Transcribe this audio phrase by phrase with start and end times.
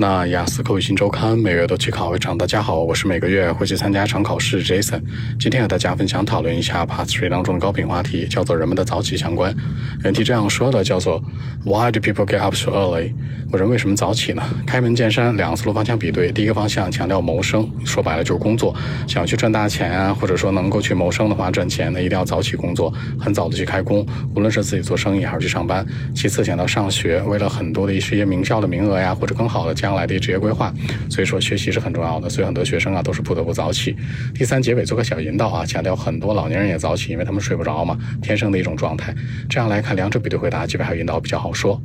[0.00, 2.38] 那雅思口语新周刊每月都去考一场。
[2.38, 4.98] 大家好，我是每个月会去参加一场考试 Jason。
[5.38, 9.54] 今天和大家分享讨论一下 Part Three 当中的高频话题，叫做人们的早起相关。
[10.02, 11.22] 原题这样说的，叫做
[11.66, 13.12] Why do people get up so early？
[13.52, 14.42] 我人为什么早起呢？
[14.66, 16.32] 开门见山，两个思路方向比对。
[16.32, 18.74] 第一个方向强调谋生，说白了就是工作，
[19.06, 25.84] 想要去赚大钱啊，或者说能够去谋生的话，赚钱那一定要早起工作，很早的去开工，无论是自己做生意还是去上班。
[26.14, 30.73] 其次讲到上学，为了很多的一些名校的名额呀，或者更好的将来的职业规划，
[31.09, 32.29] 所以说学习是很重要的。
[32.29, 33.95] 所以很多学生啊都是不得不早起。
[34.33, 39.13] 第三结尾做个小引导啊，强调很多老年人也早起，因为他们睡不着嘛，天生的一种状态。
[39.49, 41.81] 这样来看两者比对回答，基本还有引导比较好说。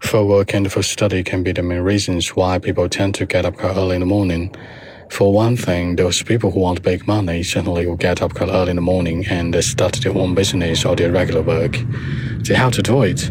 [0.00, 3.44] For work and for study can be the main reasons why people tend to get
[3.44, 4.50] up quite early in the morning.
[5.08, 8.70] For one thing, those people who want big money certainly will get up quite early
[8.70, 11.78] in the morning and start their own business or their regular work.
[12.44, 13.30] They have to do it.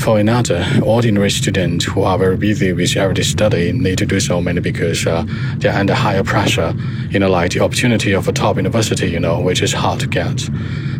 [0.00, 4.40] For another, ordinary students who are very busy with everyday study need to do so
[4.40, 5.26] mainly because uh,
[5.58, 6.72] they're under higher pressure,
[7.10, 10.06] you know, like the opportunity of a top university, you know, which is hard to
[10.06, 10.48] get.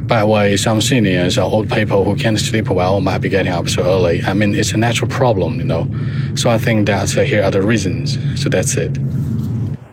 [0.06, 3.52] By the way, some seniors or old people who can't sleep well might be getting
[3.52, 4.22] up so early.
[4.22, 5.88] I mean, it's a natural problem, you know.
[6.34, 8.18] So I think that uh, here are the reasons.
[8.40, 8.98] So that's it.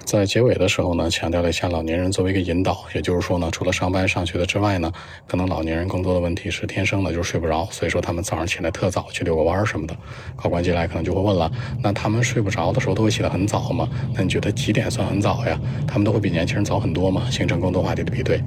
[0.08, 4.90] 在结尾的时候呢，强调了一下老年人作为一个引导，也就是说呢，除了上班上学的之外呢，
[5.28, 9.94] 可能老年人更多的问题是天生的就是睡不着，所以说他们早上起来特早去遛个弯什么的。
[10.38, 11.52] 考官进来可能就会问了，
[11.84, 13.90] 那他们睡不着的时候都会起得很早吗？
[14.14, 15.60] 那你觉得几点算很早呀？
[15.86, 17.28] 他们都会比年轻人早很多吗？
[17.30, 18.42] 形成更多话题的比对。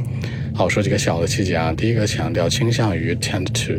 [0.55, 3.79] 好，说几个小的细节啊，第一个强调倾向于 tend to，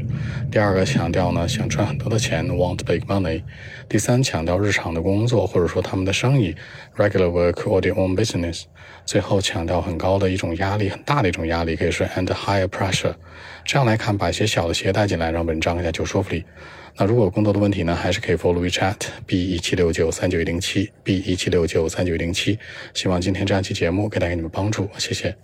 [0.52, 3.42] 第二个强调呢想赚很多的钱 want big money，
[3.90, 6.56] 第三强调日常的工作或者说他们的生意
[6.96, 7.71] regular work。
[7.72, 8.64] 我的 own business。
[9.06, 13.16] 最后强调很高的一种压力，很大的一种压力，可以说 and higher pressure。
[13.66, 16.44] 这样来看，把一些小的鞋带进来，让文章更加有说服力。
[16.98, 22.60] 那如果有更多的问题呢，还是可以 follow WeChat B 一七六九三九一零七 B 一七六九三九一零七。
[22.94, 25.36] 希望今天这样期节目可以带给你们帮助，谢谢。